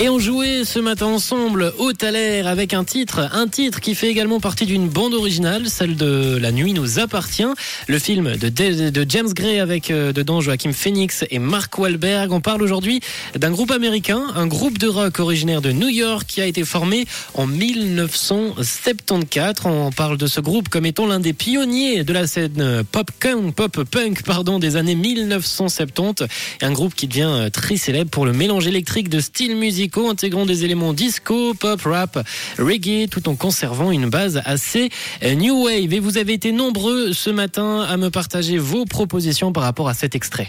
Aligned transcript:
Et 0.00 0.08
on 0.08 0.18
jouait 0.18 0.64
ce 0.64 0.80
matin 0.80 1.06
ensemble 1.06 1.72
au 1.78 1.92
Thaler 1.92 2.48
avec 2.48 2.74
un 2.74 2.82
titre, 2.82 3.28
un 3.32 3.46
titre 3.46 3.80
qui 3.80 3.94
fait 3.94 4.08
également 4.08 4.40
partie 4.40 4.66
d'une 4.66 4.88
bande 4.88 5.14
originale, 5.14 5.68
celle 5.68 5.94
de 5.94 6.36
La 6.36 6.50
nuit 6.50 6.72
nous 6.72 6.98
appartient, 6.98 7.46
le 7.86 8.00
film 8.00 8.36
de, 8.36 9.06
James 9.08 9.32
Gray 9.32 9.60
avec 9.60 9.92
euh, 9.92 10.12
dedans 10.12 10.40
Joachim 10.40 10.72
Phoenix 10.72 11.24
et 11.30 11.38
Mark 11.38 11.78
Wahlberg. 11.78 12.32
On 12.32 12.40
parle 12.40 12.62
aujourd'hui 12.62 12.98
d'un 13.36 13.52
groupe 13.52 13.70
américain, 13.70 14.32
un 14.34 14.48
groupe 14.48 14.78
de 14.78 14.88
rock 14.88 15.20
originaire 15.20 15.62
de 15.62 15.70
New 15.70 15.90
York 15.90 16.24
qui 16.26 16.40
a 16.40 16.46
été 16.46 16.64
formé 16.64 17.06
en 17.34 17.46
1974. 17.46 19.66
On 19.66 19.92
parle 19.92 20.16
de 20.16 20.26
ce 20.26 20.40
groupe 20.40 20.70
comme 20.70 20.86
étant 20.86 21.06
l'un 21.06 21.20
des 21.20 21.34
pionniers 21.34 22.02
de 22.02 22.12
la 22.12 22.26
scène 22.26 22.82
pop 22.90 23.12
punk, 23.20 23.54
pop 23.54 23.84
punk 23.84 24.24
pardon, 24.24 24.58
des 24.58 24.74
années 24.74 24.96
1970. 24.96 26.24
Et 26.60 26.64
un 26.64 26.72
groupe 26.72 26.96
qui 26.96 27.06
devient 27.06 27.30
euh, 27.30 27.48
très 27.48 27.76
célèbre 27.76 28.10
pour 28.10 28.26
le 28.26 28.32
mélange 28.32 28.66
électrique 28.66 29.08
de 29.08 29.20
styles 29.20 29.54
intégrant 30.08 30.46
des 30.46 30.64
éléments 30.64 30.92
disco, 30.92 31.54
pop, 31.54 31.80
rap, 31.84 32.18
reggae, 32.58 33.08
tout 33.08 33.28
en 33.28 33.34
conservant 33.34 33.90
une 33.90 34.08
base 34.08 34.42
assez 34.44 34.90
euh, 35.22 35.34
new 35.34 35.64
wave. 35.64 35.92
Et 35.92 36.00
vous 36.00 36.18
avez 36.18 36.32
été 36.32 36.52
nombreux 36.52 37.12
ce 37.12 37.30
matin 37.30 37.80
à 37.82 37.96
me 37.96 38.10
partager 38.10 38.58
vos 38.58 38.84
propositions 38.84 39.52
par 39.52 39.62
rapport 39.62 39.88
à 39.88 39.94
cet 39.94 40.14
extrait. 40.14 40.48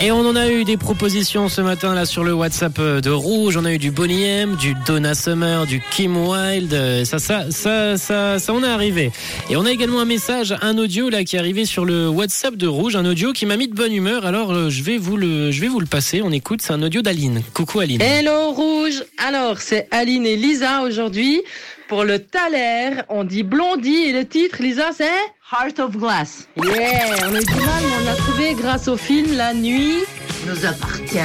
Et 0.00 0.10
on 0.10 0.20
en 0.20 0.36
a 0.36 0.50
eu 0.50 0.64
des 0.64 0.76
propositions 0.76 1.48
ce 1.48 1.60
matin 1.60 1.94
là 1.94 2.04
sur 2.04 2.24
le 2.24 2.34
WhatsApp 2.34 2.78
euh, 2.78 3.00
de 3.00 3.10
Rouge. 3.10 3.56
On 3.56 3.64
a 3.64 3.72
eu 3.72 3.78
du 3.78 3.90
Bonnie 3.90 4.24
M, 4.24 4.56
du 4.56 4.74
Donna 4.86 5.14
Summer, 5.14 5.66
du 5.66 5.80
Kim 5.92 6.16
Wilde. 6.16 7.04
Ça, 7.04 7.18
ça, 7.18 7.50
ça, 7.50 7.96
ça, 7.96 8.38
ça, 8.38 8.52
on 8.52 8.62
est 8.62 8.68
arrivé. 8.68 9.12
Et 9.48 9.56
on 9.56 9.64
a 9.64 9.70
également 9.70 10.00
un 10.00 10.04
message, 10.04 10.54
un 10.60 10.76
audio 10.76 11.08
là 11.08 11.24
qui 11.24 11.36
est 11.36 11.38
arrivé 11.38 11.64
sur 11.64 11.84
le 11.84 12.08
WhatsApp 12.08 12.56
de 12.56 12.66
Rouge, 12.66 12.96
un 12.96 13.06
audio 13.06 13.32
qui 13.32 13.46
m'a 13.46 13.56
mis 13.56 13.68
de 13.68 13.74
bonne 13.74 13.92
humeur. 13.92 14.26
Alors 14.26 14.52
euh, 14.52 14.68
je 14.68 14.82
vais 14.82 14.98
vous 14.98 15.16
le, 15.16 15.50
je 15.52 15.60
vais 15.60 15.68
vous 15.68 15.80
le 15.80 15.86
passer. 15.86 16.20
On 16.22 16.32
écoute, 16.32 16.60
c'est 16.60 16.72
un 16.72 16.82
audio 16.82 17.00
d'Aline. 17.00 17.42
Coucou 17.54 17.80
Aline. 17.80 18.02
Hello 18.02 18.50
Rouge. 18.50 19.04
Alors 19.26 19.60
c'est 19.60 19.88
Aline 19.90 20.26
et 20.26 20.36
Lisa 20.36 20.82
aujourd'hui 20.82 21.40
pour 21.88 22.04
le 22.04 22.18
Thaler. 22.18 23.02
On 23.08 23.24
dit 23.24 23.42
Blondie 23.42 24.04
et 24.08 24.12
le 24.12 24.26
titre 24.26 24.56
Lisa 24.60 24.90
c'est? 24.94 25.08
Heart 25.52 25.78
of 25.80 25.96
Glass 25.96 26.48
Yeah, 26.56 27.16
on 27.28 27.34
a 27.34 27.40
eu 27.40 27.44
du 27.44 27.54
mal, 27.54 27.82
mais 27.82 27.96
on 28.00 28.04
l'a 28.04 28.14
trouvé 28.16 28.54
grâce 28.54 28.88
au 28.88 28.96
film 28.96 29.36
La 29.36 29.52
Nuit. 29.52 29.98
nous 30.46 30.64
appartient. 30.66 31.18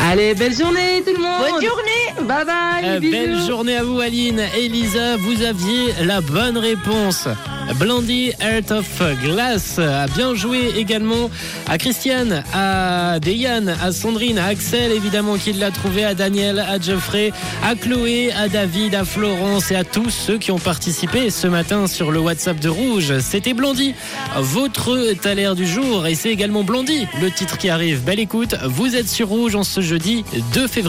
Allez, 0.00 0.34
belle 0.34 0.54
journée 0.56 1.02
tout 1.04 1.12
le 1.14 1.22
monde. 1.22 1.40
Bonne 1.52 1.64
journée 1.64 2.26
Bye 2.28 2.44
bye. 2.46 2.84
Euh, 2.84 2.98
bisous. 3.00 3.12
belle 3.12 3.38
journée 3.46 3.76
à 3.76 3.84
vous 3.84 4.00
Aline 4.00 4.42
et 4.56 4.68
Lisa, 4.68 5.16
vous 5.18 5.42
aviez 5.42 5.92
la 6.04 6.20
bonne 6.20 6.56
réponse. 6.58 7.28
Blondie 7.76 8.32
Heart 8.40 8.70
of 8.72 9.02
Glass 9.22 9.78
a 9.78 10.06
bien 10.08 10.34
joué 10.34 10.72
également 10.76 11.30
à 11.66 11.78
Christiane, 11.78 12.42
à 12.52 13.20
Deyane, 13.20 13.76
à 13.82 13.92
Sandrine, 13.92 14.38
à 14.38 14.46
Axel 14.46 14.92
évidemment 14.92 15.36
qui 15.36 15.52
l'a 15.52 15.70
trouvé, 15.70 16.04
à 16.04 16.14
Daniel, 16.14 16.58
à 16.58 16.80
Geoffrey, 16.80 17.32
à 17.64 17.74
Chloé, 17.74 18.32
à 18.32 18.48
David, 18.48 18.94
à 18.94 19.04
Florence 19.04 19.70
et 19.70 19.76
à 19.76 19.84
tous 19.84 20.10
ceux 20.10 20.38
qui 20.38 20.50
ont 20.50 20.58
participé 20.58 21.30
ce 21.30 21.46
matin 21.46 21.86
sur 21.86 22.10
le 22.10 22.20
WhatsApp 22.20 22.58
de 22.58 22.68
Rouge. 22.68 23.18
C'était 23.20 23.54
Blondie, 23.54 23.94
votre 24.36 25.12
thaler 25.14 25.54
du 25.54 25.66
jour 25.66 26.06
et 26.06 26.14
c'est 26.14 26.30
également 26.30 26.64
Blondie, 26.64 27.06
le 27.20 27.30
titre 27.30 27.58
qui 27.58 27.68
arrive. 27.68 28.02
Belle 28.02 28.20
écoute, 28.20 28.56
vous 28.64 28.96
êtes 28.96 29.08
sur 29.08 29.28
Rouge 29.28 29.54
en 29.54 29.62
ce 29.62 29.80
jeudi 29.80 30.24
2 30.54 30.66
février. 30.66 30.88